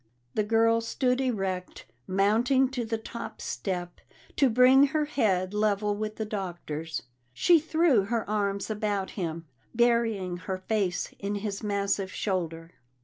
[0.33, 4.01] The girl stood erect, mounting to the top step
[4.35, 7.03] to bring her head level with the Doctor's.
[7.33, 9.45] She threw her arms about him,
[9.75, 12.71] burying her face in his massive shoulder.